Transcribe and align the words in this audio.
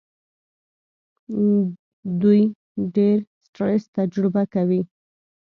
دوی 2.21 2.41
ډېر 2.95 3.17
سټرس 3.45 3.83
تجربه 3.97 4.43
کوي. 4.53 4.81